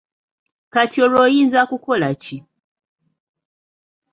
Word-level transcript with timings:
Kati 0.73 0.97
olwo 1.05 1.19
oyinza 1.25 1.61
kukola 1.69 2.09
ki? 2.23 2.37